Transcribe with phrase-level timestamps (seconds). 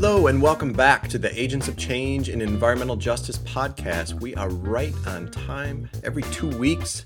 [0.00, 4.20] Hello, and welcome back to the Agents of Change and Environmental Justice podcast.
[4.20, 7.04] We are right on time every two weeks.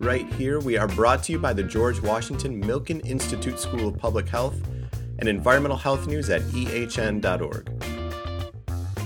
[0.00, 3.98] Right here, we are brought to you by the George Washington Milken Institute School of
[3.98, 4.60] Public Health
[5.20, 7.70] and Environmental Health News at ehn.org.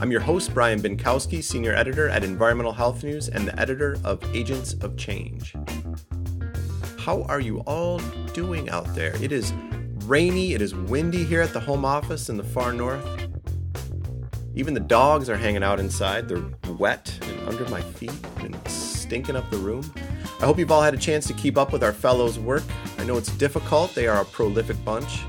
[0.01, 4.25] I'm your host, Brian Bienkowski, Senior Editor at Environmental Health News and the editor of
[4.35, 5.55] Agents of Change.
[6.97, 7.99] How are you all
[8.33, 9.23] doing out there?
[9.23, 9.53] It is
[10.09, 13.07] rainy, it is windy here at the home office in the far north.
[14.55, 16.29] Even the dogs are hanging out inside.
[16.29, 16.43] They're
[16.79, 19.93] wet and under my feet and stinking up the room.
[20.41, 22.65] I hope you've all had a chance to keep up with our fellows' work.
[22.97, 25.21] I know it's difficult, they are a prolific bunch.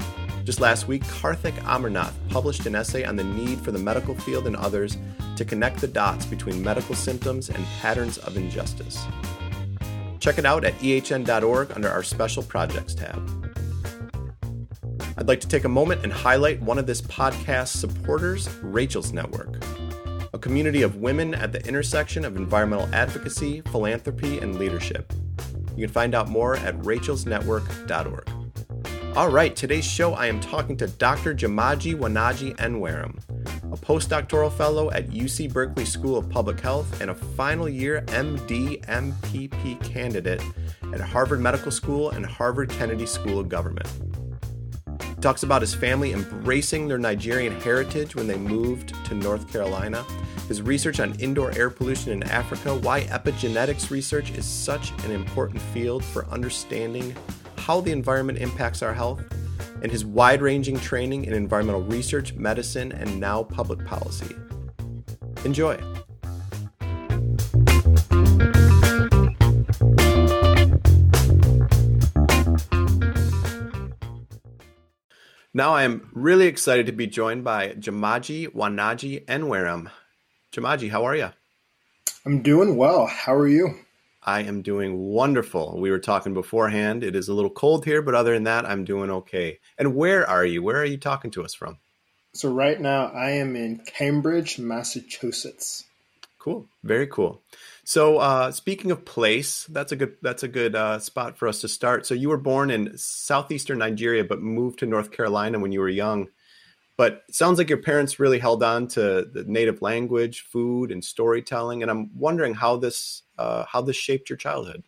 [0.46, 4.48] Just last week, Karthik Amarnath published an essay on the need for the medical field
[4.48, 4.98] and others
[5.36, 9.06] to connect the dots between medical symptoms and patterns of injustice.
[10.20, 13.39] Check it out at ehn.org under our Special Projects tab.
[15.20, 19.62] I'd like to take a moment and highlight one of this podcast's supporters, Rachel's Network,
[20.34, 25.12] a community of women at the intersection of environmental advocacy, philanthropy, and leadership.
[25.76, 28.30] You can find out more at rachelsnetwork.org.
[29.18, 31.36] All right, today's show I am talking to Dr.
[31.36, 33.20] Jamaji Nwanaji Enwerem,
[33.74, 38.86] a postdoctoral fellow at UC Berkeley School of Public Health and a final year MD
[38.86, 40.42] MPP candidate
[40.94, 43.90] at Harvard Medical School and Harvard Kennedy School of Government
[45.22, 50.06] talks about his family embracing their Nigerian heritage when they moved to North Carolina,
[50.48, 55.62] his research on indoor air pollution in Africa, why epigenetics research is such an important
[55.62, 57.16] field for understanding
[57.58, 59.22] how the environment impacts our health,
[59.82, 64.36] and his wide ranging training in environmental research, medicine, and now public policy.
[65.44, 65.78] Enjoy.
[75.52, 79.90] Now I am really excited to be joined by Jamaji Nwanaji Enwerem.
[80.52, 81.32] Jamaji, how are you?
[82.24, 83.08] I'm doing well.
[83.08, 83.80] How are you?
[84.22, 85.80] I am doing wonderful.
[85.80, 87.04] We were talking beforehand.
[87.04, 89.58] It is a little cold here, but other than that, I'm doing okay.
[89.80, 90.62] And where are you?
[90.62, 91.80] Where are you talking to us from?
[92.34, 95.84] So, right now, I am in Cambridge, Massachusetts.
[96.38, 96.68] Cool.
[96.84, 97.42] Very cool.
[97.90, 101.62] So uh, speaking of place, that's a good that's a good uh, spot for us
[101.62, 102.06] to start.
[102.06, 105.90] So you were born in southeastern Nigeria, but moved to North Carolina when you were
[105.90, 106.28] young.
[106.98, 111.04] But it sounds like your parents really held on to the native language, food, and
[111.04, 111.82] storytelling.
[111.82, 114.84] And I'm wondering how this uh, how this shaped your childhood.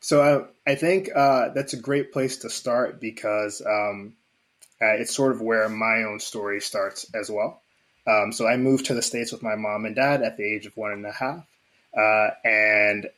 [0.00, 4.12] So I, uh, I think uh, that's a great place to start because um,
[4.82, 7.62] uh, it's sort of where my own story starts as well.
[8.06, 10.66] Um, so I moved to the states with my mom and dad at the age
[10.66, 11.46] of one and a half.
[11.96, 13.08] Uh, and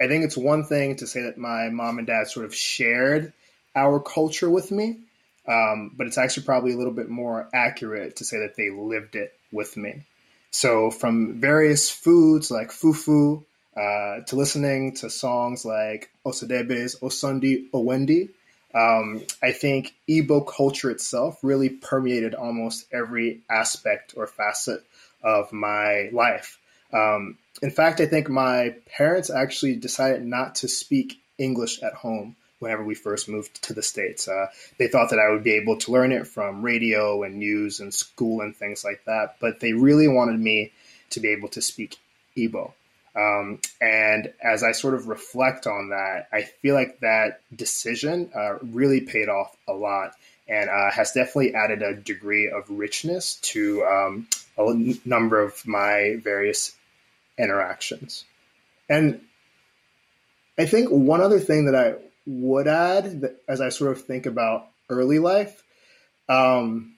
[0.00, 3.32] I think it's one thing to say that my mom and dad sort of shared
[3.74, 4.98] our culture with me,
[5.48, 9.16] um, but it's actually probably a little bit more accurate to say that they lived
[9.16, 10.02] it with me.
[10.50, 13.44] So from various foods like fufu
[13.76, 18.30] uh, to listening to songs like Osadebe's Osondi Owendi,
[18.74, 24.84] um, I think Igbo culture itself really permeated almost every aspect or facet
[25.22, 26.58] of my life.
[26.92, 32.36] Um, in fact, I think my parents actually decided not to speak English at home
[32.58, 34.28] whenever we first moved to the States.
[34.28, 34.46] Uh,
[34.78, 37.92] they thought that I would be able to learn it from radio and news and
[37.92, 40.72] school and things like that, but they really wanted me
[41.10, 41.96] to be able to speak
[42.36, 42.72] Igbo.
[43.14, 48.58] Um, and as I sort of reflect on that, I feel like that decision uh,
[48.60, 50.12] really paid off a lot
[50.48, 56.16] and uh, has definitely added a degree of richness to um, a number of my
[56.22, 56.74] various
[57.38, 58.24] interactions.
[58.88, 59.20] And
[60.58, 61.94] I think one other thing that I
[62.26, 65.62] would add as I sort of think about early life,
[66.28, 66.94] um,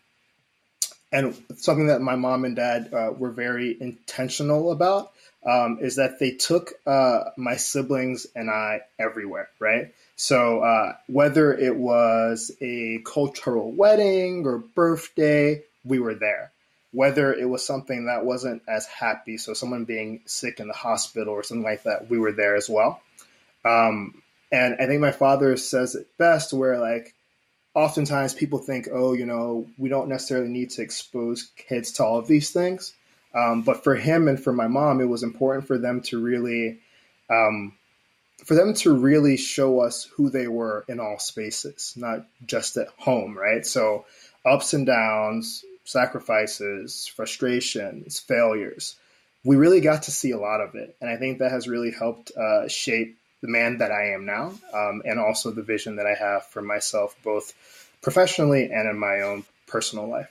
[1.11, 5.13] and something that my mom and dad uh, were very intentional about
[5.45, 9.95] um, is that they took uh, my siblings and I everywhere, right?
[10.17, 16.53] So uh, whether it was a cultural wedding or birthday, we were there
[16.93, 21.35] whether it was something that wasn't as happy, so someone being sick in the hospital
[21.35, 23.01] or something like that, we were there as well.
[23.65, 27.15] Um, and I think my father says it best where like
[27.75, 32.19] oftentimes people think, oh, you know, we don't necessarily need to expose kids to all
[32.19, 32.95] of these things.
[33.35, 36.81] Um, but for him and for my mom, it was important for them to really,
[37.29, 37.75] um,
[38.45, 42.89] for them to really show us who they were in all spaces, not just at
[42.97, 43.67] home, right?
[43.67, 44.07] So
[44.47, 48.97] ups and downs, sacrifices, frustrations, failures.
[49.43, 50.95] We really got to see a lot of it.
[51.01, 54.53] And I think that has really helped uh, shape the man that I am now
[54.75, 57.55] um, and also the vision that I have for myself, both
[58.03, 60.31] professionally and in my own personal life.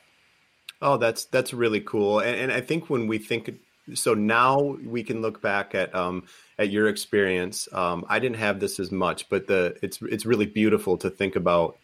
[0.80, 2.20] Oh, that's that's really cool.
[2.20, 3.50] And, and I think when we think
[3.96, 6.26] so now we can look back at um,
[6.60, 7.68] at your experience.
[7.72, 11.36] Um, I didn't have this as much, but the it's it's really beautiful to think
[11.36, 11.78] about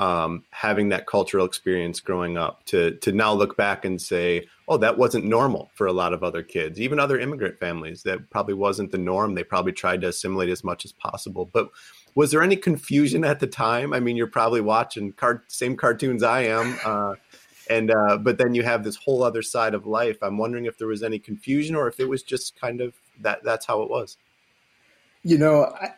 [0.00, 2.64] um, having that cultural experience growing up.
[2.66, 6.24] To to now look back and say, oh, that wasn't normal for a lot of
[6.24, 8.02] other kids, even other immigrant families.
[8.04, 9.34] That probably wasn't the norm.
[9.34, 11.50] They probably tried to assimilate as much as possible.
[11.52, 11.68] But
[12.14, 13.92] was there any confusion at the time?
[13.92, 16.78] I mean, you're probably watching car- same cartoons I am.
[16.82, 17.14] Uh,
[17.68, 20.16] and uh, but then you have this whole other side of life.
[20.22, 23.44] I'm wondering if there was any confusion or if it was just kind of that
[23.44, 24.16] that's how it was.
[25.22, 25.90] You know, I,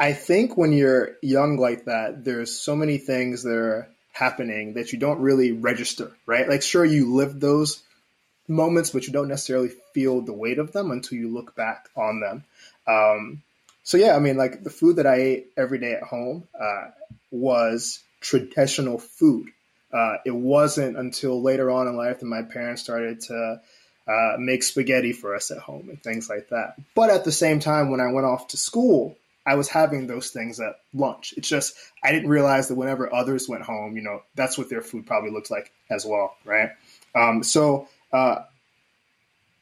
[0.00, 4.94] I think when you're young like that, there's so many things that are happening that
[4.94, 6.48] you don't really register, right?
[6.48, 7.82] Like, sure, you live those
[8.48, 12.20] moments, but you don't necessarily feel the weight of them until you look back on
[12.20, 12.44] them.
[12.86, 13.42] Um,
[13.84, 16.88] so yeah, I mean, like the food that I ate every day at home uh,
[17.30, 19.48] was traditional food.
[19.92, 23.60] Uh, it wasn't until later on in life that my parents started to
[24.08, 26.76] uh, make spaghetti for us at home and things like that.
[26.94, 30.30] But at the same time, when I went off to school, I was having those
[30.30, 31.34] things at lunch.
[31.36, 34.82] It's just I didn't realize that whenever others went home, you know, that's what their
[34.82, 36.70] food probably looked like as well, right?
[37.14, 38.42] Um, so uh,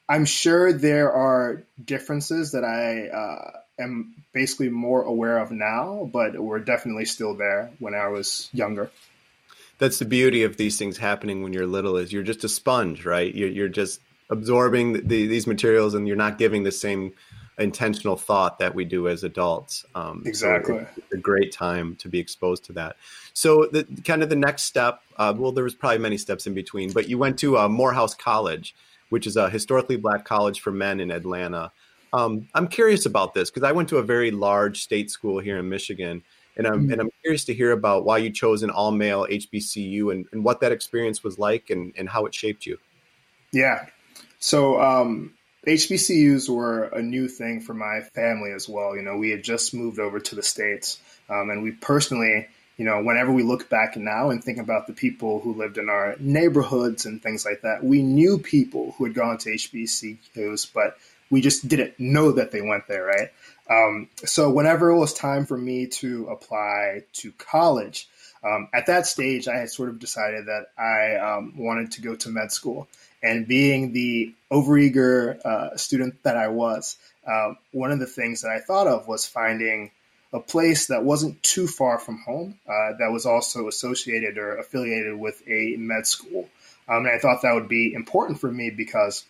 [0.08, 6.38] I'm sure there are differences that I uh, am basically more aware of now, but
[6.38, 8.90] we're definitely still there when I was younger
[9.78, 13.04] that's the beauty of these things happening when you're little is you're just a sponge
[13.04, 17.12] right you're, you're just absorbing the, these materials and you're not giving the same
[17.58, 22.08] intentional thought that we do as adults um, exactly so it's a great time to
[22.08, 22.96] be exposed to that
[23.32, 26.54] so the kind of the next step uh, well there was probably many steps in
[26.54, 28.74] between but you went to uh, morehouse college
[29.10, 31.72] which is a historically black college for men in atlanta
[32.12, 35.58] um, i'm curious about this because i went to a very large state school here
[35.58, 36.22] in michigan
[36.58, 36.92] and I'm mm-hmm.
[36.92, 40.44] and I'm curious to hear about why you chose an all male HBCU and, and
[40.44, 42.78] what that experience was like and, and how it shaped you.
[43.52, 43.86] Yeah.
[44.40, 45.34] So um,
[45.66, 48.96] HBCUs were a new thing for my family as well.
[48.96, 51.00] You know, we had just moved over to the States.
[51.28, 54.92] Um, and we personally, you know, whenever we look back now and think about the
[54.92, 59.14] people who lived in our neighborhoods and things like that, we knew people who had
[59.14, 60.96] gone to HBCUs, but
[61.30, 63.30] we just didn't know that they went there, right?
[63.70, 68.08] Um, so whenever it was time for me to apply to college,
[68.42, 72.14] um, at that stage, I had sort of decided that I um, wanted to go
[72.14, 72.88] to med school.
[73.22, 78.50] And being the overeager uh, student that I was, uh, one of the things that
[78.50, 79.90] I thought of was finding
[80.32, 85.18] a place that wasn't too far from home, uh, that was also associated or affiliated
[85.18, 86.48] with a med school.
[86.88, 89.24] Um, and I thought that would be important for me because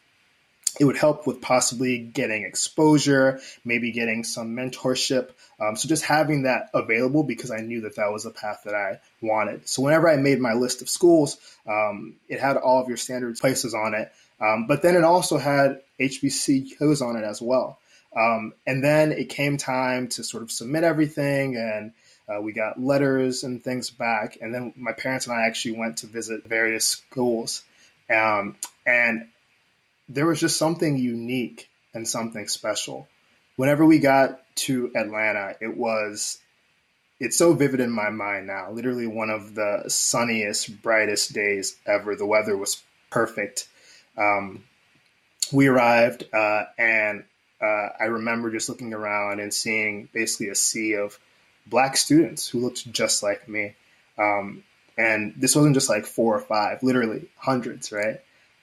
[0.79, 5.31] it would help with possibly getting exposure, maybe getting some mentorship.
[5.61, 8.75] Um, so just having that available because I knew that that was the path that
[8.75, 9.69] I wanted.
[9.69, 11.37] So whenever I made my list of schools,
[11.67, 15.37] um, it had all of your standard places on it, um, but then it also
[15.37, 17.79] had HBCUs on it as well.
[18.17, 21.93] Um, and then it came time to sort of submit everything and
[22.29, 24.39] uh, we got letters and things back.
[24.41, 27.63] And then my parents and I actually went to visit various schools.
[28.11, 29.29] Um, and
[30.09, 33.09] there was just something unique and something special.
[33.57, 36.39] Whenever we got to Atlanta, it was
[37.21, 38.71] it's so vivid in my mind now.
[38.71, 42.15] Literally one of the sunniest, brightest days ever.
[42.15, 43.69] The weather was perfect.
[44.17, 44.65] Um,
[45.53, 47.25] we arrived, uh, and
[47.61, 51.19] uh, I remember just looking around and seeing basically a sea of
[51.67, 53.75] black students who looked just like me.
[54.17, 54.63] Um,
[54.97, 58.21] and this wasn't just like four or five, literally hundreds, right?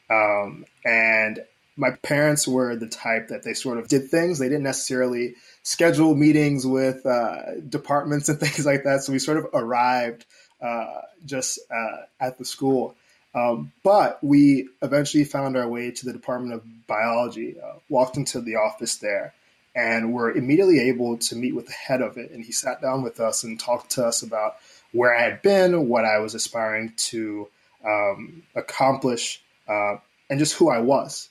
[0.09, 1.39] Um, and
[1.77, 4.39] my parents were the type that they sort of did things.
[4.39, 9.03] They didn't necessarily schedule meetings with uh, departments and things like that.
[9.03, 10.25] So we sort of arrived
[10.61, 12.95] uh, just uh, at the school.
[13.33, 18.39] Um, but we eventually found our way to the Department of Biology, uh, walked into
[18.39, 19.33] the office there,
[19.75, 22.31] and were immediately able to meet with the head of it.
[22.31, 24.55] And he sat down with us and talked to us about
[24.93, 27.49] where I had been, what I was aspiring to
[27.83, 29.97] um, accomplish uh,
[30.29, 31.29] and just who I was.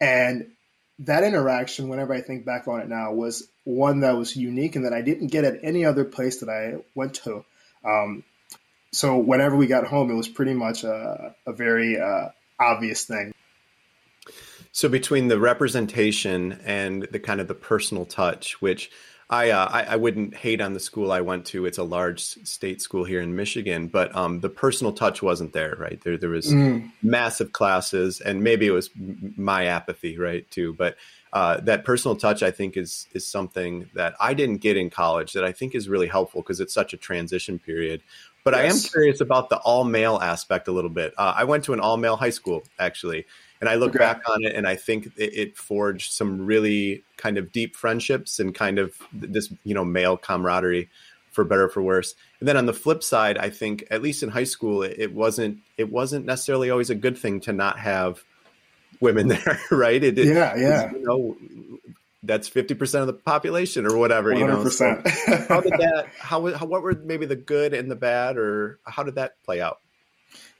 [0.00, 0.50] And
[1.00, 4.84] that interaction, whenever I think back on it now, was one that was unique and
[4.84, 7.44] that I didn't get at any other place that I went to.
[7.84, 8.24] Um,
[8.92, 12.28] so whenever we got home, it was pretty much a, a very uh,
[12.58, 13.32] obvious thing.
[14.72, 18.90] So between the representation and the kind of the personal touch, which
[19.30, 21.66] I, uh, I, I wouldn't hate on the school I went to.
[21.66, 25.76] It's a large state school here in Michigan, but um, the personal touch wasn't there.
[25.78, 26.90] Right there, there was mm.
[27.02, 28.88] massive classes, and maybe it was
[29.36, 30.72] my apathy, right, too.
[30.72, 30.96] But
[31.34, 35.34] uh, that personal touch I think is is something that I didn't get in college
[35.34, 38.02] that I think is really helpful because it's such a transition period.
[38.44, 38.60] But yes.
[38.60, 41.12] I am curious about the all male aspect a little bit.
[41.18, 43.26] Uh, I went to an all male high school actually,
[43.60, 43.98] and I look okay.
[43.98, 48.38] back on it and I think it, it, forged some really kind of deep friendships
[48.38, 50.88] and kind of this you know male camaraderie
[51.30, 52.14] for better for worse.
[52.40, 55.14] And then on the flip side, I think at least in high school, it, it
[55.14, 58.24] wasn't it wasn't necessarily always a good thing to not have
[59.00, 60.02] women there, right?
[60.02, 60.90] It, yeah, yeah.
[60.92, 61.36] You know,
[62.22, 64.38] that's 50% of the population or whatever, 100%.
[64.38, 64.68] you know.
[64.68, 68.80] So how did that how, how what were maybe the good and the bad or
[68.84, 69.78] how did that play out?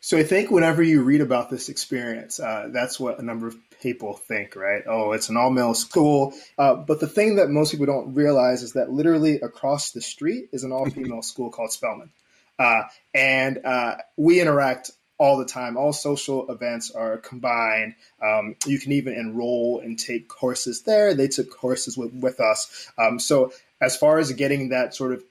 [0.01, 3.57] So I think whenever you read about this experience, uh, that's what a number of
[3.83, 4.83] people think, right?
[4.87, 6.35] Oh, it's an all male school.
[6.57, 10.51] Uh, but the thing that most people don't realize is that literally across the street
[10.53, 12.11] is an all female school called Spelman.
[12.59, 12.83] Uh,
[13.15, 15.77] and uh, we interact all the time.
[15.77, 17.95] All social events are combined.
[18.23, 21.13] Um, you can even enroll and take courses there.
[21.13, 22.91] They took courses with, with us.
[22.97, 25.25] Um, so as far as getting that sort of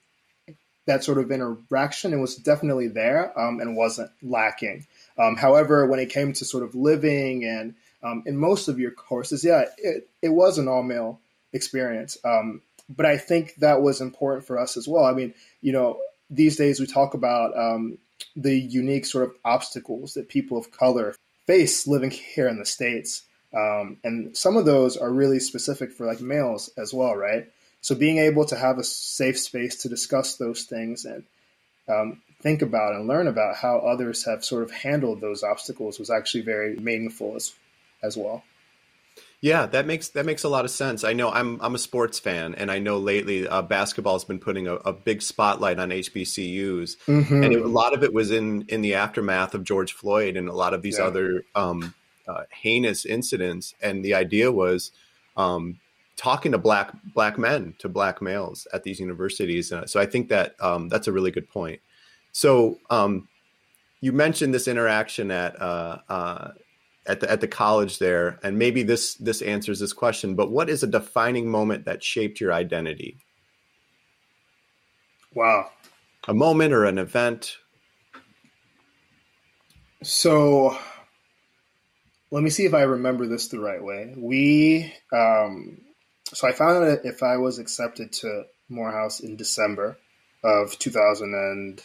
[0.85, 4.87] that sort of interaction, it was definitely there um, and wasn't lacking.
[5.17, 8.91] Um, however, when it came to sort of living and um, in most of your
[8.91, 11.19] courses, yeah, it, it was an all male
[11.51, 12.17] experience.
[12.23, 15.03] Um, but I think that was important for us as well.
[15.03, 17.57] I mean, you know, these days we talk about
[18.35, 23.23] the unique sort of obstacles that people of color face living here in the states.
[23.55, 27.49] Um, and some of those are really specific for like males as well, right?
[27.81, 31.23] So being able to have a safe space to discuss those things and
[31.87, 36.09] um, think about and learn about how others have sort of handled those obstacles was
[36.09, 37.53] actually very meaningful as,
[38.03, 38.43] as well.
[39.39, 41.03] Yeah, that makes that makes a lot of sense.
[41.03, 44.39] I know I'm I'm a sports fan, and I know lately uh, basketball has been
[44.39, 47.43] putting a, a, big spotlight on HBCUs, mm-hmm.
[47.43, 50.49] and it, a lot of it was in in the aftermath of George Floyd and
[50.49, 51.05] a lot of these yeah.
[51.05, 51.93] other um,
[52.27, 53.75] uh, heinous incidents.
[53.79, 54.91] And the idea was
[55.35, 55.79] um,
[56.15, 59.71] talking to black black men, to black males at these universities.
[59.71, 61.79] Uh, so I think that um, that's a really good point.
[62.31, 63.27] So um,
[64.01, 66.51] you mentioned this interaction at uh, uh,
[67.07, 70.35] at the at the college there, and maybe this this answers this question.
[70.35, 73.17] But what is a defining moment that shaped your identity?
[75.33, 75.71] Wow,
[76.27, 77.57] a moment or an event.
[80.03, 80.77] So,
[82.29, 84.13] let me see if I remember this the right way.
[84.15, 85.81] We, um,
[86.25, 89.97] so I found out if I was accepted to Morehouse in December
[90.43, 91.81] of 2000 and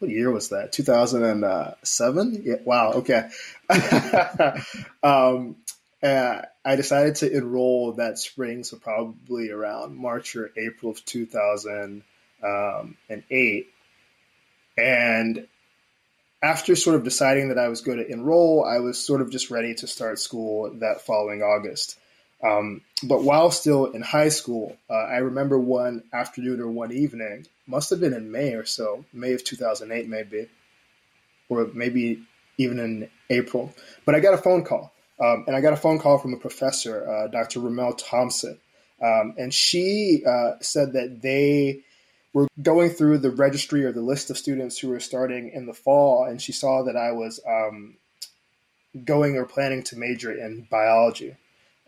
[0.00, 0.72] what year was that?
[0.72, 2.42] 2007?
[2.44, 2.92] Yeah, wow.
[2.94, 3.28] Okay.
[5.02, 5.56] um,
[6.02, 13.66] uh, I decided to enroll that spring, so probably around March or April of 2008.
[14.78, 15.46] And
[16.42, 19.50] after sort of deciding that I was going to enroll, I was sort of just
[19.50, 21.98] ready to start school that following August.
[22.42, 27.46] Um, but while still in high school, uh, I remember one afternoon or one evening,
[27.66, 30.48] must have been in May or so, May of 2008, maybe,
[31.48, 32.22] or maybe
[32.58, 33.74] even in April.
[34.04, 36.38] But I got a phone call, um, and I got a phone call from a
[36.38, 37.60] professor, uh, Dr.
[37.60, 38.58] Ramel Thompson,
[39.02, 41.80] um, and she uh, said that they
[42.32, 45.74] were going through the registry or the list of students who were starting in the
[45.74, 47.96] fall, and she saw that I was um,
[49.04, 51.36] going or planning to major in biology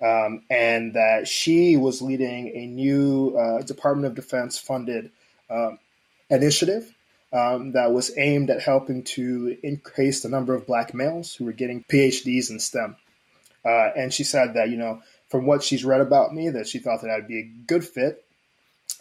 [0.02, 5.10] um, and that she was leading a new uh, Department of Defense funded
[5.48, 5.78] um,
[6.28, 6.92] initiative
[7.32, 11.52] um, that was aimed at helping to increase the number of black males who were
[11.52, 12.96] getting PhDs in STEM.
[13.64, 16.78] Uh, and she said that, you know, from what she's read about me, that she
[16.78, 18.24] thought that I'd be a good fit,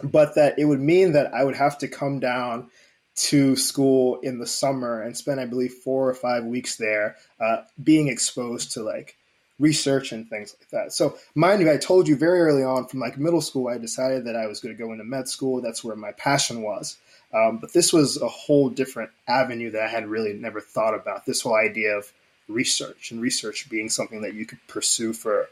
[0.03, 2.69] but that it would mean that I would have to come down
[3.13, 7.63] to school in the summer and spend, I believe, four or five weeks there, uh,
[7.83, 9.17] being exposed to like
[9.61, 10.91] research and things like that.
[10.91, 14.25] So, mind you, I told you very early on from like middle school, I decided
[14.25, 15.61] that I was going to go into med school.
[15.61, 16.97] That's where my passion was.
[17.33, 21.25] Um, but this was a whole different avenue that I had really never thought about.
[21.25, 22.11] This whole idea of
[22.49, 25.47] research and research being something that you could pursue for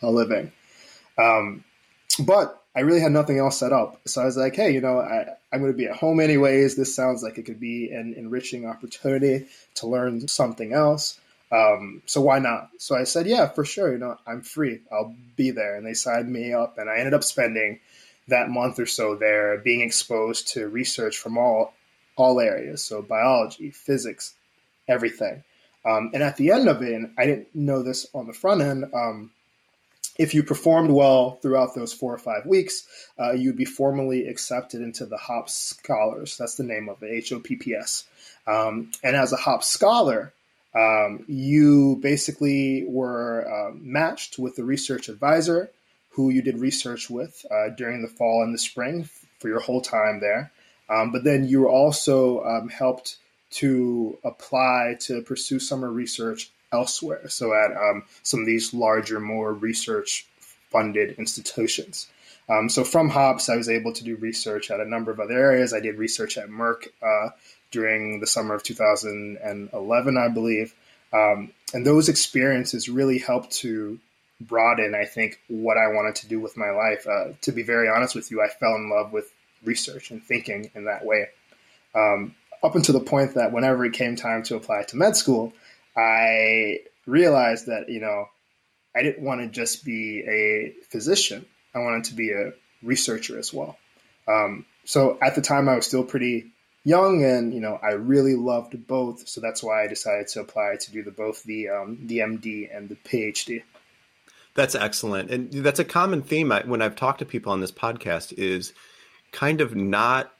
[0.00, 0.52] a living.
[1.18, 1.64] Um,
[2.18, 4.00] but I really had nothing else set up.
[4.06, 6.76] So I was like, hey, you know, I, I'm going to be at home anyways.
[6.76, 11.20] This sounds like it could be an enriching opportunity to learn something else.
[11.52, 12.70] Um, so why not?
[12.78, 13.92] So I said, yeah, for sure.
[13.92, 14.80] You know, I'm free.
[14.90, 15.76] I'll be there.
[15.76, 17.80] And they signed me up, and I ended up spending
[18.28, 21.74] that month or so there, being exposed to research from all
[22.16, 22.84] all areas.
[22.84, 24.34] So biology, physics,
[24.86, 25.44] everything.
[25.84, 28.84] Um, and at the end of it, I didn't know this on the front end.
[28.94, 29.30] Um,
[30.18, 32.86] if you performed well throughout those four or five weeks,
[33.18, 36.36] uh, you'd be formally accepted into the HOPPS Scholars.
[36.36, 38.04] That's the name of it, H O P P S.
[38.46, 40.32] Um, and as a HOPPS Scholar,
[40.74, 45.70] um, you basically were uh, matched with the research advisor
[46.10, 49.80] who you did research with uh, during the fall and the spring for your whole
[49.80, 50.52] time there.
[50.88, 53.16] Um, but then you were also um, helped
[53.52, 57.28] to apply to pursue summer research elsewhere.
[57.28, 60.26] So at um, some of these larger, more research
[60.70, 62.08] funded institutions.
[62.48, 65.38] Um, so from HOPPS, I was able to do research at a number of other
[65.38, 65.72] areas.
[65.72, 67.30] I did research at Merck uh,
[67.70, 70.74] during the summer of 2011, I believe.
[71.12, 73.98] Um, and those experiences really helped to
[74.40, 77.06] broaden, I think, what I wanted to do with my life.
[77.06, 79.32] Uh, to be very honest with you, I fell in love with
[79.64, 81.28] research and thinking in that way.
[81.94, 85.52] Um, up until the point that whenever it came time to apply to med school,
[85.96, 88.28] I realized that, you know,
[88.94, 91.46] I didn't want to just be a physician.
[91.74, 92.52] I wanted to be a
[92.82, 93.78] researcher as well.
[94.28, 96.50] Um, so at the time, I was still pretty
[96.84, 99.28] young, and you know, I really loved both.
[99.28, 102.74] So that's why I decided to apply to do the both the um, the MD
[102.74, 103.62] and the PhD.
[104.54, 107.72] That's excellent, and that's a common theme I, when I've talked to people on this
[107.72, 108.72] podcast is
[109.32, 110.32] kind of not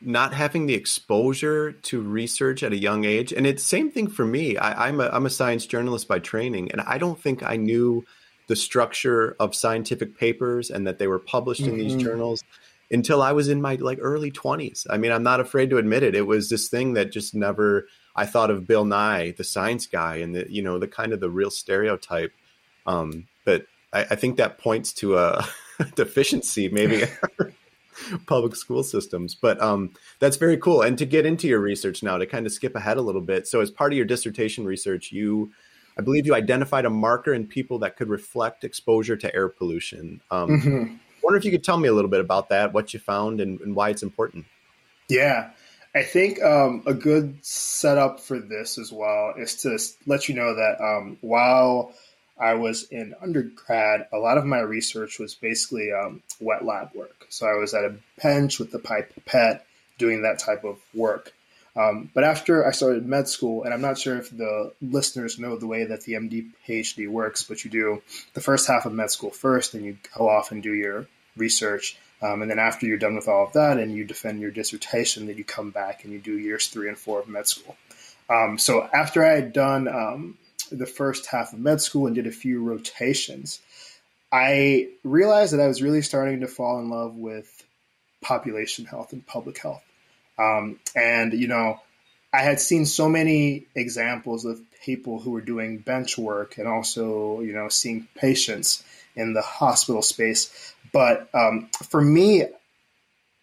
[0.00, 3.32] not having the exposure to research at a young age.
[3.32, 4.56] And it's same thing for me.
[4.56, 8.04] I, am a I'm a science journalist by training, and I don't think I knew
[8.50, 11.70] the structure of scientific papers and that they were published mm-hmm.
[11.70, 12.00] in these mm-hmm.
[12.00, 12.42] journals
[12.90, 14.88] until I was in my like early 20s.
[14.90, 16.16] I mean, I'm not afraid to admit it.
[16.16, 20.16] It was this thing that just never I thought of Bill Nye, the science guy,
[20.16, 22.32] and the you know the kind of the real stereotype.
[22.86, 25.46] Um, but I, I think that points to a
[25.94, 27.04] deficiency, maybe.
[28.26, 32.16] public school systems but um, that's very cool and to get into your research now
[32.16, 35.12] to kind of skip ahead a little bit so as part of your dissertation research
[35.12, 35.50] you
[36.00, 40.20] i believe you identified a marker in people that could reflect exposure to air pollution
[40.30, 43.00] um, mm-hmm wonder if you could tell me a little bit about that, what you
[43.00, 44.46] found, and, and why it's important.
[45.08, 45.50] Yeah,
[45.94, 50.54] I think um, a good setup for this as well is to let you know
[50.54, 51.92] that um, while
[52.38, 57.26] I was in undergrad, a lot of my research was basically um, wet lab work.
[57.28, 59.66] So I was at a bench with the pipette
[59.98, 61.32] doing that type of work.
[61.80, 65.56] Um, but after I started med school, and I'm not sure if the listeners know
[65.56, 68.02] the way that the MD PhD works, but you do
[68.34, 71.96] the first half of med school first, then you go off and do your research.
[72.22, 75.26] Um, and then after you're done with all of that and you defend your dissertation,
[75.26, 77.76] then you come back and you do years three and four of med school.
[78.28, 80.38] Um, so after I had done um,
[80.70, 83.60] the first half of med school and did a few rotations,
[84.30, 87.64] I realized that I was really starting to fall in love with
[88.20, 89.82] population health and public health.
[90.40, 91.80] Um, and, you know,
[92.32, 97.40] I had seen so many examples of people who were doing bench work and also,
[97.40, 98.82] you know, seeing patients
[99.14, 100.74] in the hospital space.
[100.92, 102.44] But um, for me,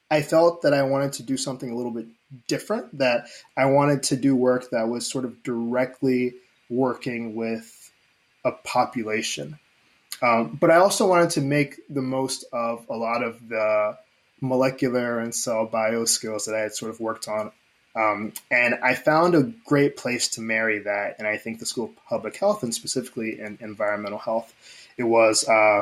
[0.09, 2.07] I felt that I wanted to do something a little bit
[2.47, 6.33] different, that I wanted to do work that was sort of directly
[6.69, 7.91] working with
[8.43, 9.59] a population.
[10.21, 13.97] Um, but I also wanted to make the most of a lot of the
[14.41, 17.51] molecular and cell bio skills that I had sort of worked on.
[17.95, 21.15] Um, and I found a great place to marry that.
[21.17, 24.53] And I think the School of Public Health, and specifically in environmental health,
[24.97, 25.81] it was uh,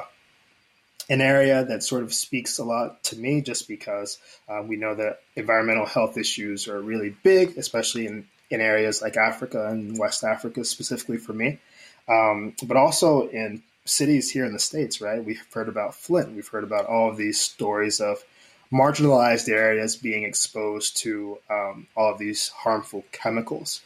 [1.10, 4.96] an area that sort of speaks a lot to me just because uh, we know
[4.96, 10.24] that environmental health issues are really big, especially in, in areas like Africa and West
[10.24, 11.60] Africa, specifically for me,
[12.08, 15.24] um, but also in cities here in the States, right?
[15.24, 16.34] We've heard about Flint.
[16.34, 18.24] We've heard about all of these stories of
[18.72, 23.82] marginalized areas being exposed to um, all of these harmful chemicals.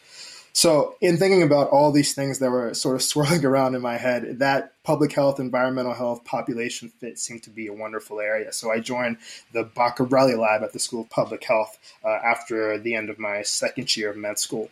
[0.52, 3.98] So, in thinking about all these things that were sort of swirling around in my
[3.98, 8.52] head, that public health, environmental health, population fit seemed to be a wonderful area.
[8.52, 9.18] So, I joined
[9.54, 13.44] the Baccarelli Lab at the School of Public Health uh, after the end of my
[13.44, 14.70] second year of med school.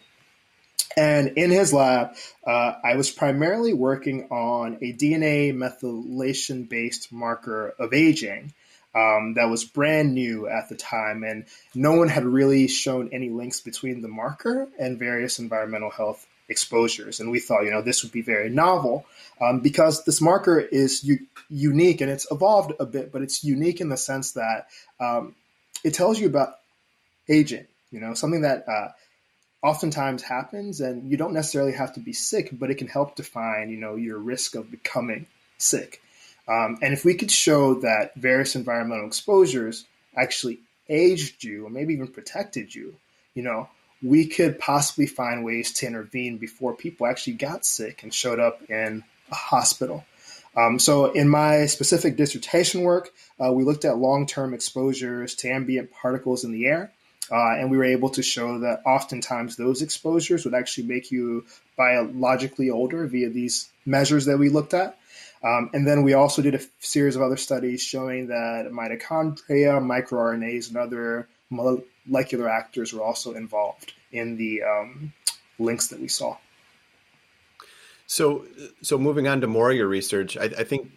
[0.95, 2.15] And in his lab,
[2.45, 8.53] uh, I was primarily working on a DNA methylation based marker of aging
[8.97, 13.29] um, that was brand new at the time, and no one had really shown any
[13.29, 17.19] links between the marker and various environmental health exposures.
[17.19, 19.05] And we thought, you know, this would be very novel
[19.39, 23.81] um, because this marker is u- unique and it's evolved a bit, but it's unique
[23.81, 24.67] in the sense that
[24.99, 25.35] um,
[25.83, 26.55] it tells you about
[27.29, 28.87] aging, you know, something that uh,
[29.61, 33.69] oftentimes happens and you don't necessarily have to be sick, but it can help define,
[33.69, 36.01] you know, your risk of becoming sick.
[36.47, 41.93] Um, and if we could show that various environmental exposures actually aged you or maybe
[41.93, 42.95] even protected you,
[43.33, 43.69] you know,
[44.01, 48.61] we could possibly find ways to intervene before people actually got sick and showed up
[48.69, 50.05] in a hospital.
[50.55, 55.49] Um, so, in my specific dissertation work, uh, we looked at long term exposures to
[55.49, 56.91] ambient particles in the air.
[57.29, 61.45] Uh, and we were able to show that oftentimes those exposures would actually make you
[61.75, 64.97] biologically older via these measures that we looked at.
[65.43, 70.69] Um, and then we also did a series of other studies showing that mitochondria, microRNAs,
[70.69, 75.13] and other molecular actors were also involved in the um,
[75.59, 76.37] links that we saw.
[78.07, 78.45] So,
[78.81, 80.91] so moving on to more of your research, I, I think,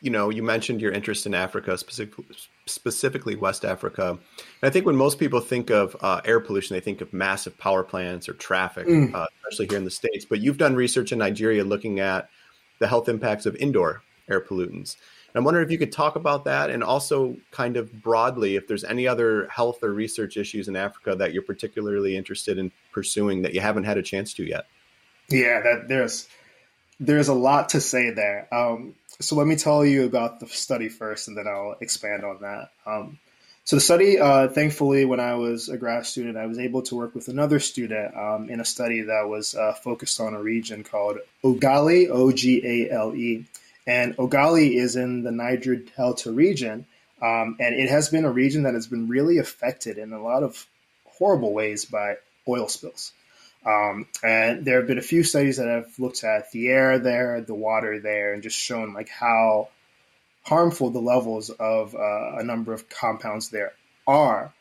[0.00, 2.26] you know, you mentioned your interest in Africa, specifically,
[2.66, 4.10] specifically West Africa.
[4.10, 4.20] And
[4.62, 7.82] I think when most people think of uh, air pollution, they think of massive power
[7.82, 9.14] plants or traffic, mm.
[9.14, 10.24] uh, especially here in the states.
[10.24, 12.28] But you've done research in Nigeria looking at
[12.78, 14.96] the health impacts of indoor air pollutants.
[15.28, 18.66] And I'm wondering if you could talk about that, and also kind of broadly, if
[18.66, 23.42] there's any other health or research issues in Africa that you're particularly interested in pursuing
[23.42, 24.66] that you haven't had a chance to yet.
[25.28, 26.28] Yeah, that there's
[26.98, 28.48] there's a lot to say there.
[28.52, 32.40] Um, so let me tell you about the study first, and then I'll expand on
[32.42, 32.70] that.
[32.86, 33.18] Um,
[33.66, 36.94] so the study, uh, thankfully, when I was a grad student, I was able to
[36.94, 40.84] work with another student um, in a study that was uh, focused on a region
[40.84, 43.44] called Ogale, O G A L E,
[43.84, 46.86] and Ogale is in the Niger Delta region,
[47.20, 50.44] um, and it has been a region that has been really affected in a lot
[50.44, 50.64] of
[51.04, 53.10] horrible ways by oil spills.
[53.64, 57.40] Um, and there have been a few studies that have looked at the air there,
[57.40, 59.70] the water there, and just shown like how
[60.46, 63.72] harmful the levels of uh, a number of compounds there
[64.06, 64.52] are.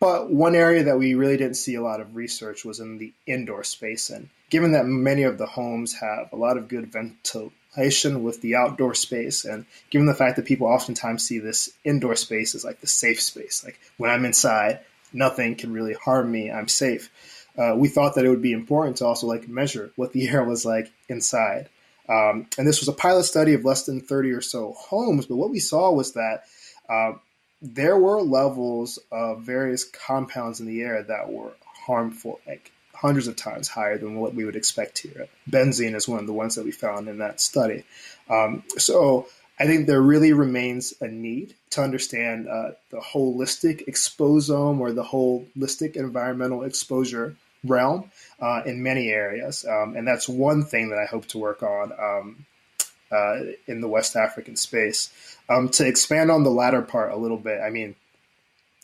[0.00, 3.12] But one area that we really didn't see a lot of research was in the
[3.26, 4.10] indoor space.
[4.10, 8.54] And given that many of the homes have a lot of good ventilation with the
[8.54, 12.80] outdoor space, and given the fact that people oftentimes see this indoor space as like
[12.80, 14.80] the safe space, like when I'm inside,
[15.12, 17.10] nothing can really harm me, I'm safe.
[17.58, 20.44] Uh, we thought that it would be important to also like measure what the air
[20.44, 21.68] was like inside.
[22.08, 25.26] Um, and this was a pilot study of less than 30 or so homes.
[25.26, 26.44] But what we saw was that
[26.88, 27.12] uh,
[27.60, 31.52] there were levels of various compounds in the air that were
[31.86, 35.28] harmful, like hundreds of times higher than what we would expect here.
[35.48, 37.84] Benzene is one of the ones that we found in that study.
[38.28, 39.28] Um, so
[39.60, 45.04] I think there really remains a need to understand uh, the holistic exposome or the
[45.04, 49.64] holistic environmental exposure realm uh, in many areas.
[49.64, 52.46] Um, and that's one thing that I hope to work on um,
[53.10, 55.10] uh, in the West African space.
[55.48, 57.94] Um, to expand on the latter part a little bit, I mean,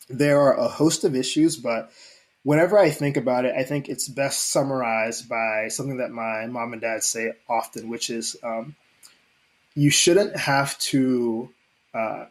[0.08, 1.90] there are a host of issues, but
[2.42, 6.72] whenever I think about it, I think it's best summarized by something that my mom
[6.72, 8.76] and dad say often, which is um,
[9.74, 11.50] you shouldn't have to
[11.94, 12.26] uh,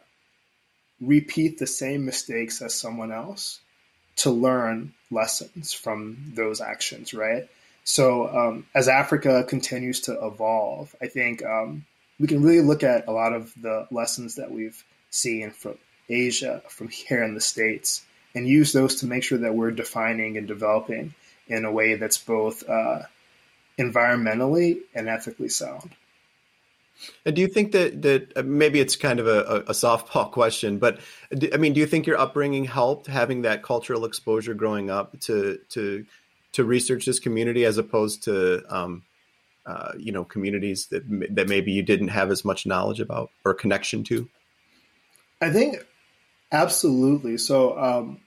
[1.00, 3.60] repeat the same mistakes as someone else
[4.16, 7.48] to learn lessons from those actions, right?
[7.84, 11.84] So um, as Africa continues to evolve, I think um,
[12.18, 15.76] we can really look at a lot of the lessons that we've seen from
[16.08, 20.36] Asia, from here in the States, and use those to make sure that we're defining
[20.36, 21.14] and developing
[21.46, 23.00] in a way that's both uh,
[23.78, 25.90] environmentally and ethically sound.
[27.26, 30.78] And do you think that that uh, maybe it's kind of a, a softball question,
[30.78, 31.00] but
[31.52, 35.58] I mean, do you think your upbringing helped having that cultural exposure growing up to
[35.70, 36.06] to
[36.52, 39.02] to research this community as opposed to um,
[39.66, 41.02] uh, you know communities that
[41.34, 44.28] that maybe you didn't have as much knowledge about or connection to?
[45.40, 45.84] I think
[46.52, 47.38] absolutely.
[47.38, 48.20] So um,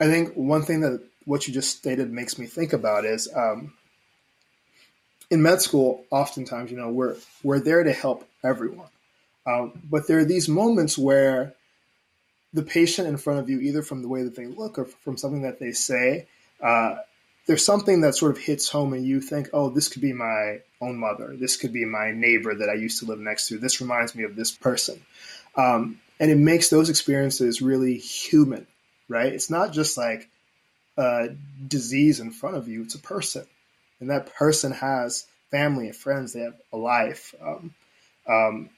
[0.00, 3.74] I think one thing that what you just stated makes me think about is um,
[5.30, 8.88] in med school, oftentimes, you know, we're we're there to help everyone,
[9.46, 11.54] um, but there are these moments where
[12.52, 15.16] the patient in front of you, either from the way that they look or from
[15.16, 16.26] something that they say,
[16.60, 16.96] uh,
[17.46, 20.60] there's something that sort of hits home, and you think, "Oh, this could be my
[20.80, 21.36] own mother.
[21.36, 23.58] This could be my neighbor that I used to live next to.
[23.58, 25.00] This reminds me of this person,"
[25.56, 28.66] um, and it makes those experiences really human,
[29.08, 29.32] right?
[29.32, 30.28] It's not just like
[30.96, 31.28] a
[31.68, 33.46] disease in front of you; it's a person
[34.00, 37.34] and that person has family and friends, they have a life.
[37.40, 37.74] Um,
[38.26, 38.70] um,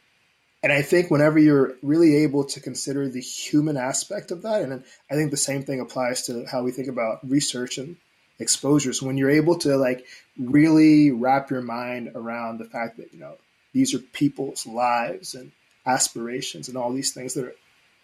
[0.63, 4.85] and I think whenever you're really able to consider the human aspect of that, and
[5.11, 7.97] I think the same thing applies to how we think about research and
[8.39, 9.03] exposures.
[9.03, 10.07] When you're able to like
[10.39, 13.37] really wrap your mind around the fact that you know
[13.73, 15.51] these are people's lives and
[15.85, 17.55] aspirations and all these things that are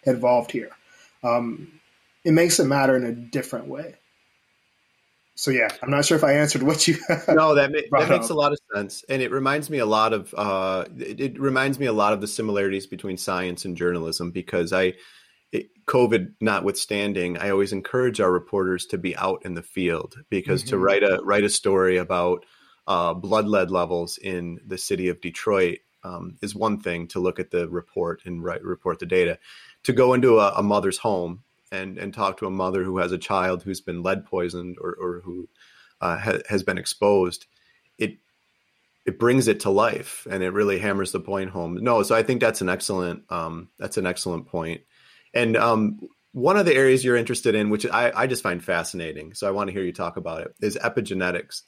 [0.03, 0.71] involved here,
[1.23, 1.79] um,
[2.25, 3.95] it makes it matter in a different way
[5.39, 6.97] so yeah, I'm not sure if I answered what you.
[7.29, 8.31] no, that ma- that makes up.
[8.31, 11.79] a lot of sense, and it reminds me a lot of uh, it, it, reminds
[11.79, 14.95] me a lot of the similarities between science and journalism because I,
[15.53, 20.61] it, COVID notwithstanding, I always encourage our reporters to be out in the field because
[20.61, 20.71] mm-hmm.
[20.71, 22.45] to write a write a story about
[22.85, 27.39] uh, blood lead levels in the city of Detroit um, is one thing to look
[27.39, 29.39] at the report and write report the data.
[29.85, 33.11] To go into a, a mother's home and and talk to a mother who has
[33.11, 35.47] a child who's been lead poisoned or, or who
[36.01, 37.45] uh, ha, has been exposed,
[37.97, 38.17] it
[39.05, 41.77] it brings it to life and it really hammers the point home.
[41.81, 44.81] No, so I think that's an excellent um, that's an excellent point.
[45.33, 45.99] And um,
[46.31, 49.51] one of the areas you're interested in, which I, I just find fascinating, so I
[49.51, 51.61] want to hear you talk about it, is epigenetics.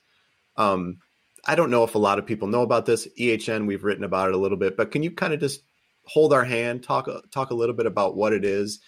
[0.58, 0.98] Um,
[1.46, 3.08] I don't know if a lot of people know about this.
[3.20, 5.62] EHN, we've written about it a little bit, but can you kind of just
[6.06, 8.80] hold our hand, talk talk a little bit about what it is,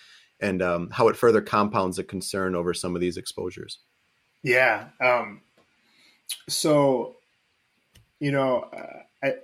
[0.44, 3.80] and um, how it further compounds a concern over some of these exposures?
[4.44, 4.90] Yeah.
[5.02, 5.42] Um,
[6.50, 7.16] so,
[8.20, 8.70] you know,
[9.24, 9.36] I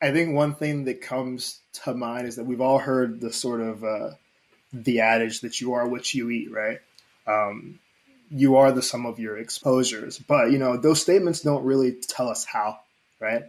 [0.00, 3.60] I think one thing that comes to mind is that we've all heard the sort
[3.60, 4.10] of uh,
[4.72, 6.78] the adage that you are what you eat, right?
[7.26, 7.78] Um,
[8.30, 10.18] you are the sum of your exposures.
[10.18, 12.78] But you know, those statements don't really tell us how,
[13.20, 13.42] right?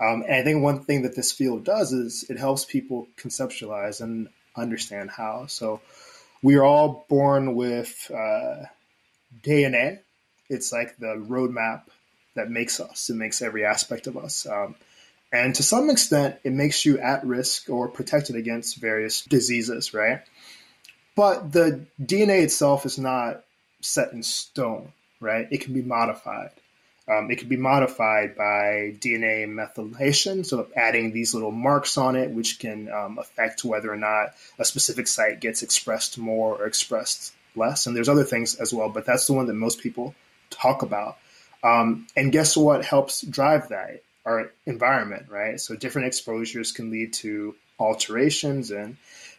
[0.00, 4.00] Um, and I think one thing that this field does is it helps people conceptualize
[4.00, 5.46] and understand how.
[5.46, 5.80] So
[6.44, 8.66] we are all born with uh,
[9.42, 10.00] DNA.
[10.50, 11.84] It's like the roadmap
[12.36, 13.08] that makes us.
[13.08, 14.46] It makes every aspect of us.
[14.46, 14.74] Um,
[15.32, 20.20] and to some extent, it makes you at risk or protected against various diseases, right?
[21.16, 23.42] But the DNA itself is not
[23.80, 25.48] set in stone, right?
[25.50, 26.50] It can be modified.
[27.06, 32.30] Um, it can be modified by DNA methylation, so adding these little marks on it,
[32.30, 37.34] which can um, affect whether or not a specific site gets expressed more or expressed
[37.54, 37.86] less.
[37.86, 40.14] And there's other things as well, but that's the one that most people
[40.48, 41.18] talk about.
[41.62, 44.02] Um, and guess what helps drive that?
[44.24, 45.60] Our environment, right?
[45.60, 48.96] So different exposures can lead to alterations in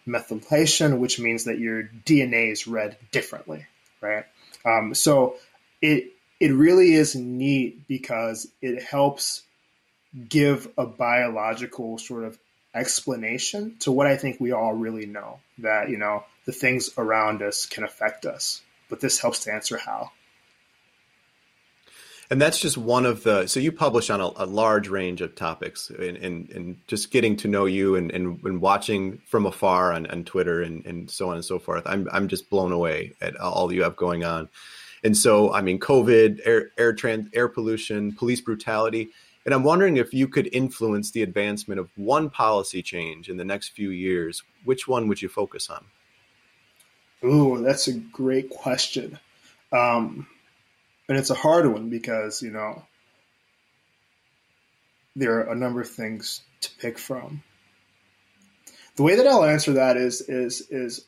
[0.07, 3.65] methylation, which means that your DNA is read differently,
[4.01, 4.25] right?
[4.63, 5.37] Um, so
[5.81, 9.43] it it really is neat because it helps
[10.29, 12.37] give a biological sort of
[12.73, 17.41] explanation to what I think we all really know that you know the things around
[17.41, 20.11] us can affect us, but this helps to answer how.
[22.29, 23.45] And that's just one of the.
[23.47, 27.37] So you publish on a, a large range of topics, and, and, and, just getting
[27.37, 31.29] to know you and, and, and watching from afar on, on Twitter and, and so
[31.29, 31.83] on and so forth.
[31.85, 34.49] I'm I'm just blown away at all you have going on.
[35.05, 39.09] And so, I mean, COVID, air air trans, air pollution, police brutality,
[39.45, 43.45] and I'm wondering if you could influence the advancement of one policy change in the
[43.45, 44.41] next few years.
[44.63, 45.85] Which one would you focus on?
[47.23, 49.19] Ooh, that's a great question.
[49.71, 50.25] Um,
[51.07, 52.81] and it's a hard one because you know
[55.15, 57.43] there are a number of things to pick from.
[58.95, 61.05] The way that I'll answer that is is is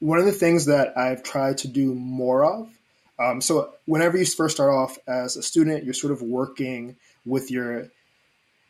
[0.00, 2.76] one of the things that I've tried to do more of.
[3.20, 7.50] Um, so whenever you first start off as a student, you're sort of working with
[7.50, 7.88] your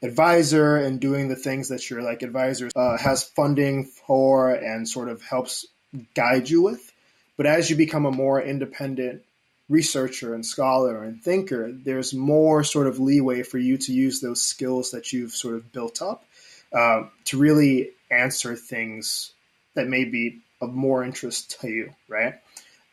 [0.02, 5.08] advisor and doing the things that your like advisor uh, has funding for and sort
[5.08, 5.66] of helps
[6.14, 6.92] guide you with.
[7.36, 9.22] But as you become a more independent
[9.68, 14.42] researcher and scholar and thinker, there's more sort of leeway for you to use those
[14.42, 16.24] skills that you've sort of built up
[16.72, 19.32] uh, to really answer things
[19.74, 22.34] that may be of more interest to you, right?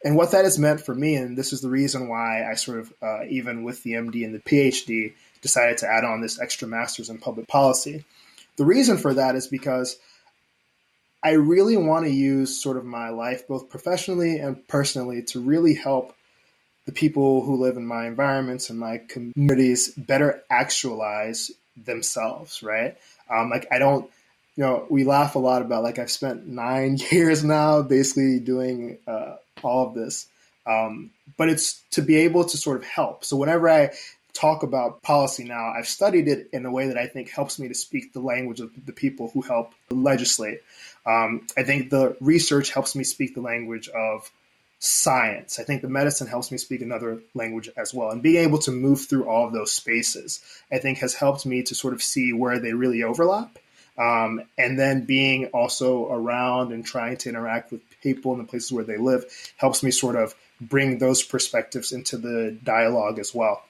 [0.04, 2.80] And what that has meant for me, and this is the reason why I sort
[2.80, 6.68] of, uh, even with the MD and the PhD, decided to add on this extra
[6.68, 8.06] master's in public policy.
[8.58, 9.98] The reason for that is because
[11.24, 15.74] I really want to use sort of my life, both professionally and personally, to really
[15.74, 16.16] help
[16.86, 22.98] the people who live in my environments and my communities better actualize themselves, right?
[23.30, 24.10] Um, like I don't,
[24.56, 29.00] you know, we laugh a lot about like I've spent nine years now basically doing
[29.08, 30.28] uh, all of this,
[30.66, 33.24] um, but it's to be able to sort of help.
[33.24, 33.92] So whenever I
[34.34, 37.68] talk about policy now, I've studied it in a way that I think helps me
[37.68, 40.62] to speak the language of the people who help legislate.
[41.06, 44.30] Um, I think the research helps me speak the language of
[44.80, 45.60] science.
[45.60, 48.12] I think the medicine helps me speak another language as well.
[48.12, 51.64] And being able to move through all of those spaces, I think, has helped me
[51.64, 53.58] to sort of see where they really overlap.
[53.98, 58.72] Um, and then being also around and trying to interact with people in the places
[58.72, 59.26] where they live
[59.58, 63.62] helps me sort of bring those perspectives into the dialogue as well.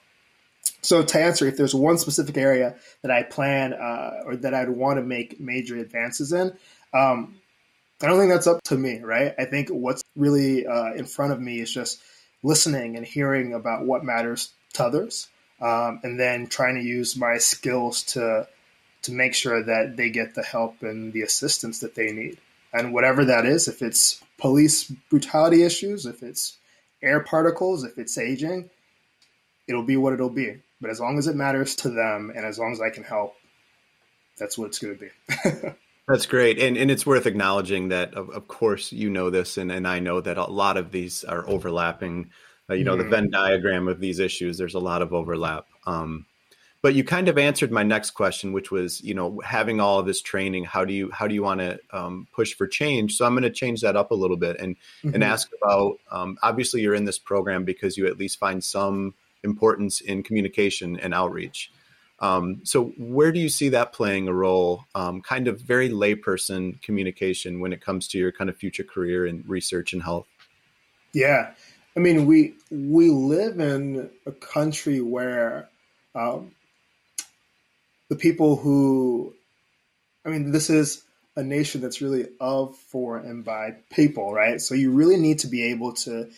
[0.82, 4.68] So to answer, if there's one specific area that I plan uh, or that I'd
[4.68, 6.52] want to make major advances in,
[6.94, 7.36] um,
[8.00, 9.34] I don't think that's up to me, right?
[9.38, 12.00] I think what's really uh, in front of me is just
[12.42, 15.28] listening and hearing about what matters to others,
[15.60, 18.46] um, and then trying to use my skills to
[19.02, 22.38] to make sure that they get the help and the assistance that they need.
[22.72, 26.56] And whatever that is, if it's police brutality issues, if it's
[27.02, 28.70] air particles, if it's aging,
[29.68, 30.56] it'll be what it'll be.
[30.80, 33.34] But as long as it matters to them and as long as I can help,
[34.38, 35.68] that's what it's going to be.
[36.08, 36.58] That's great.
[36.58, 39.98] And, and it's worth acknowledging that, of, of course, you know this, and, and I
[39.98, 42.30] know that a lot of these are overlapping.
[42.70, 43.02] Uh, you know, mm.
[43.02, 45.66] the Venn diagram of these issues, there's a lot of overlap.
[45.86, 46.24] Um,
[46.80, 50.06] but you kind of answered my next question, which was, you know, having all of
[50.06, 53.16] this training, how do you how do you want to um, push for change?
[53.16, 55.14] So I'm going to change that up a little bit and mm-hmm.
[55.14, 55.98] and ask about.
[56.10, 60.98] Um, obviously, you're in this program because you at least find some importance in communication
[61.00, 61.72] and outreach.
[62.20, 64.84] Um, so where do you see that playing a role?
[64.94, 69.26] Um, kind of very layperson communication when it comes to your kind of future career
[69.26, 70.26] in research and health.
[71.12, 71.54] Yeah,
[71.96, 75.68] I mean we we live in a country where
[76.14, 76.52] um,
[78.08, 79.34] the people who,
[80.24, 81.02] I mean, this is
[81.36, 84.60] a nation that's really of, for, and by people, right?
[84.60, 86.30] So you really need to be able to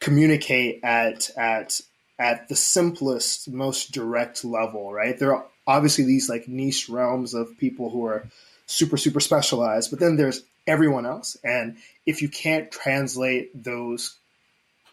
[0.00, 1.80] communicate at at
[2.18, 5.18] at the simplest, most direct level, right?
[5.18, 8.28] There are obviously these like niche realms of people who are
[8.66, 11.36] super, super specialized, but then there's everyone else.
[11.42, 14.14] And if you can't translate those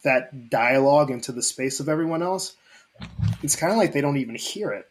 [0.04, 2.56] that dialogue into the space of everyone else,
[3.44, 4.90] it's kind of like they don't even hear it,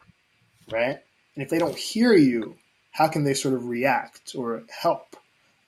[0.71, 0.99] right?
[1.35, 2.55] And if they don't hear you,
[2.91, 5.15] how can they sort of react or help?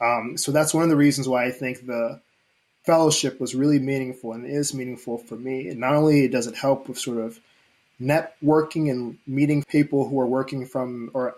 [0.01, 2.19] Um, so that's one of the reasons why I think the
[2.85, 5.69] fellowship was really meaningful and is meaningful for me.
[5.69, 7.39] And not only does it help with sort of
[8.01, 11.35] networking and meeting people who are working from or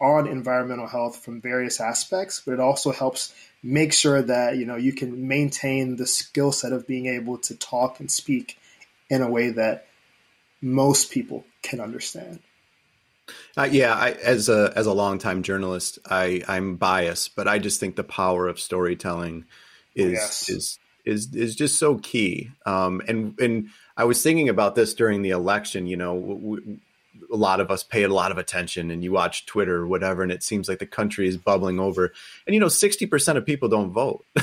[0.00, 4.76] on environmental health from various aspects, but it also helps make sure that you know
[4.76, 8.58] you can maintain the skill set of being able to talk and speak
[9.08, 9.86] in a way that
[10.60, 12.40] most people can understand.
[13.56, 17.80] Uh, yeah, I, as a as a longtime journalist, I I'm biased, but I just
[17.80, 19.44] think the power of storytelling
[19.94, 20.48] is yes.
[20.48, 22.50] is is is just so key.
[22.66, 25.86] Um, and and I was thinking about this during the election.
[25.86, 26.78] You know, w-
[27.32, 30.22] a lot of us paid a lot of attention, and you watch Twitter or whatever,
[30.22, 32.12] and it seems like the country is bubbling over.
[32.46, 34.24] And you know, sixty percent of people don't vote.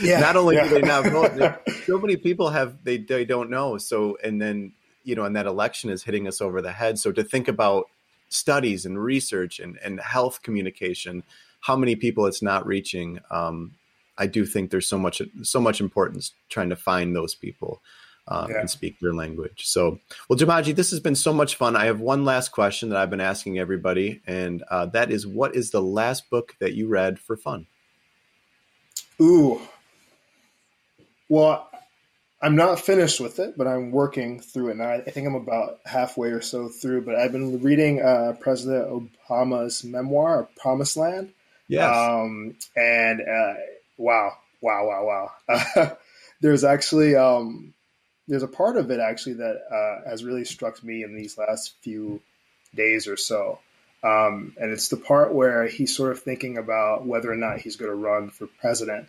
[0.00, 0.68] Yeah, not only yeah.
[0.68, 3.78] do they not vote, so many people have they they don't know.
[3.78, 6.98] So and then you know, and that election is hitting us over the head.
[6.98, 7.88] So to think about
[8.32, 11.22] studies and research and, and health communication,
[11.60, 13.72] how many people it's not reaching, um,
[14.18, 17.80] I do think there's so much so much importance trying to find those people
[18.28, 18.60] uh, yeah.
[18.60, 19.66] and speak their language.
[19.66, 21.76] So, well, Nwanaji, this has been so much fun.
[21.76, 25.56] I have one last question that I've been asking everybody, and uh, that is, what
[25.56, 27.66] is the last book that you read for fun?
[29.20, 29.60] Ooh,
[31.28, 31.68] well,
[32.42, 34.90] I'm not finished with it, but I'm working through it now.
[34.90, 37.02] I think I'm about halfway or so through.
[37.02, 38.88] But I've been reading uh, President
[39.30, 41.32] Obama's memoir, Promised Land.
[41.68, 41.96] Yes.
[41.96, 43.54] Um, and uh,
[43.96, 45.96] wow, wow, wow, wow.
[46.40, 47.74] there's actually um,
[48.26, 51.74] there's a part of it actually that uh, has really struck me in these last
[51.82, 52.20] few
[52.74, 53.60] days or so.
[54.02, 57.76] Um, and it's the part where he's sort of thinking about whether or not he's
[57.76, 59.06] going to run for president.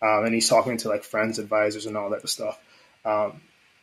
[0.00, 2.60] Um, and he's talking to like friends, advisors, and all that stuff.
[3.06, 3.40] Um,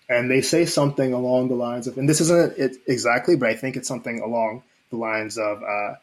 [0.10, 3.56] and they say something along the lines of, and this isn't it exactly, but I
[3.56, 5.96] think it's something along the lines of, uh,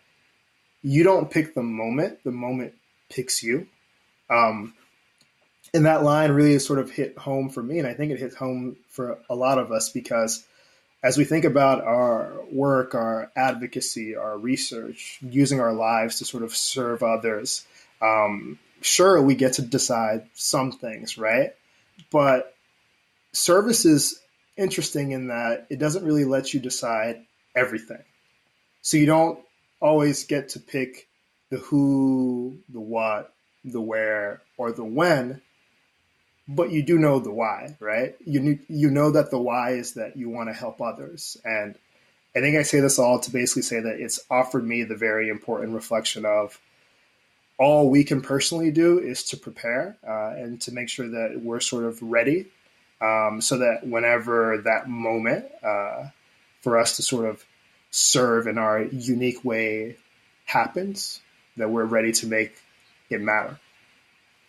[0.83, 2.73] you don't pick the moment, the moment
[3.11, 3.67] picks you.
[4.31, 4.75] Um,
[5.75, 8.35] and that line really sort of hit home for me, and I think it hits
[8.35, 10.45] home for a lot of us because
[11.03, 16.43] as we think about our work, our advocacy, our research, using our lives to sort
[16.43, 17.67] of serve others,
[18.03, 21.55] um, sure, we get to decide some things, right?
[22.11, 22.55] But
[23.33, 24.21] service is
[24.57, 28.03] interesting in that it doesn't really let you decide everything.
[28.83, 29.39] So you don't
[29.81, 31.09] always get to pick
[31.51, 33.33] the who, the what,
[33.65, 35.41] the where, or the when,
[36.49, 38.15] but you do know the why, right?
[38.25, 41.77] You you know that the why is that you want to help others, and
[42.35, 45.29] I think I say this all to basically say that it's offered me the very
[45.29, 46.59] important reflection of
[47.59, 51.61] all we can personally do is to prepare uh, and to make sure that we're
[51.61, 52.47] sort of ready,
[53.01, 56.09] um, so that whenever that moment uh,
[56.61, 57.45] for us to sort of
[57.91, 59.97] serve in our unique way
[60.45, 61.21] happens,
[61.57, 62.55] that we're ready to make
[63.09, 63.59] it matter.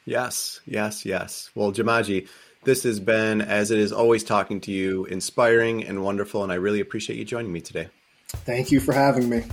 [0.05, 1.49] Yes, yes, yes.
[1.55, 2.27] Well, Nwanaji,
[2.63, 6.55] this has been, as it is always talking to you, inspiring and wonderful, and I
[6.55, 7.89] really appreciate you joining me today.
[8.27, 9.43] Thank you for having me.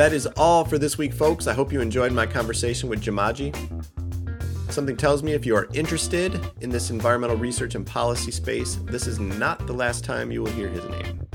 [0.00, 1.46] That is all for this week, folks.
[1.46, 3.54] I hope you enjoyed my conversation with Nwanaji.
[4.72, 9.06] Something tells me if you are interested in this environmental research and policy space, this
[9.06, 11.28] is not the last time you will hear his name.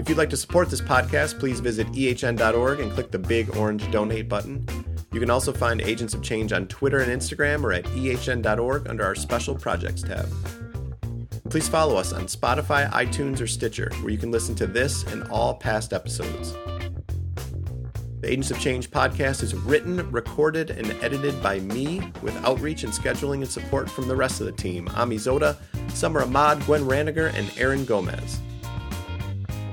[0.00, 3.88] If you'd like to support this podcast, please visit ehn.org and click the big orange
[3.92, 4.66] donate button.
[5.12, 9.04] You can also find Agents of Change on Twitter and Instagram or at ehn.org under
[9.04, 10.28] our special projects tab.
[11.48, 15.22] Please follow us on Spotify, iTunes, or Stitcher, where you can listen to this and
[15.28, 16.56] all past episodes.
[18.20, 22.92] The Agents of Change podcast is written, recorded, and edited by me with outreach and
[22.92, 25.56] scheduling and support from the rest of the team Ami Zota,
[25.92, 28.40] Summer Ahmad, Gwen Ranniger, and Aaron Gomez.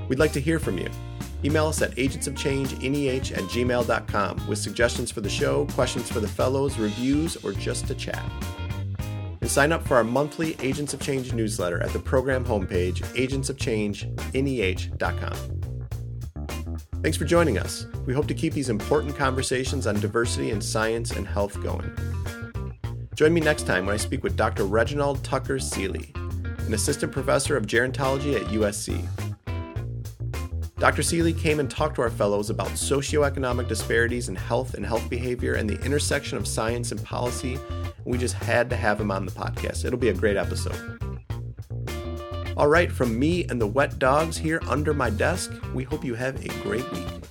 [0.07, 0.89] We'd like to hear from you.
[1.43, 6.79] Email us at agentsofchangeneh at gmail.com with suggestions for the show, questions for the fellows,
[6.79, 8.23] reviews, or just to chat.
[9.41, 15.56] And sign up for our monthly Agents of Change newsletter at the program homepage, agentsofchangeneh.com.
[17.07, 17.87] Thanks for joining us.
[18.05, 21.89] We hope to keep these important conversations on diversity in science and health going.
[23.15, 24.65] Join me next time when I speak with Dr.
[24.65, 29.07] Reginald Tucker Seeley, an assistant professor of gerontology at USC.
[30.79, 31.01] Dr.
[31.01, 35.53] Seeley came and talked to our fellows about socioeconomic disparities in health and health behavior
[35.53, 37.57] and the intersection of science and policy.
[38.03, 39.85] We just had to have him on the podcast.
[39.85, 41.06] It'll be a great episode.
[42.57, 46.15] All right, from me and the wet dogs here under my desk, we hope you
[46.15, 47.26] have a great week.